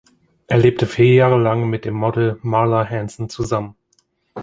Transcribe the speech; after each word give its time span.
Er 0.47 0.57
lebte 0.57 0.87
vier 0.87 1.13
Jahre 1.13 1.39
lang 1.39 1.69
mit 1.69 1.85
dem 1.85 1.93
Model 1.93 2.39
Marla 2.41 2.89
Hanson 2.89 3.29
zusammen. 3.29 3.75